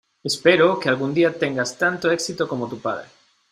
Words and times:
Espero 0.31 0.79
que 0.79 0.89
algún 0.89 1.13
día 1.13 1.31
tengas 1.37 1.77
tanto 1.77 2.09
éxito 2.09 2.47
como 2.47 2.67
tu 2.67 2.79
padre. 2.79 3.05